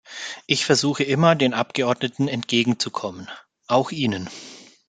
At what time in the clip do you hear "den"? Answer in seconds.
1.35-1.53